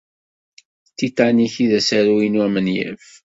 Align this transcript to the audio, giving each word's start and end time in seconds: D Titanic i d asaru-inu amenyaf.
D 0.89 0.93
Titanic 0.97 1.55
i 1.63 1.65
d 1.69 1.71
asaru-inu 1.79 2.39
amenyaf. 2.45 3.05